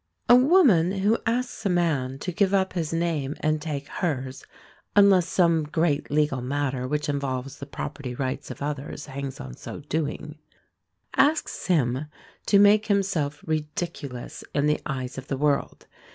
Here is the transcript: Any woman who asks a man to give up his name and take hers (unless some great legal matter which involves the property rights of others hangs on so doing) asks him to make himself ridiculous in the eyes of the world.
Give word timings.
Any 0.27 0.45
woman 0.45 0.93
who 0.93 1.19
asks 1.27 1.63
a 1.63 1.69
man 1.69 2.17
to 2.21 2.31
give 2.31 2.55
up 2.55 2.73
his 2.73 2.91
name 2.91 3.35
and 3.41 3.61
take 3.61 3.87
hers 3.87 4.43
(unless 4.95 5.27
some 5.27 5.61
great 5.63 6.09
legal 6.09 6.41
matter 6.41 6.87
which 6.87 7.07
involves 7.07 7.59
the 7.59 7.67
property 7.67 8.15
rights 8.15 8.49
of 8.49 8.63
others 8.63 9.05
hangs 9.05 9.39
on 9.39 9.55
so 9.55 9.81
doing) 9.81 10.39
asks 11.15 11.67
him 11.67 12.05
to 12.47 12.57
make 12.57 12.87
himself 12.87 13.43
ridiculous 13.45 14.43
in 14.55 14.65
the 14.65 14.81
eyes 14.87 15.19
of 15.19 15.27
the 15.27 15.37
world. 15.37 15.85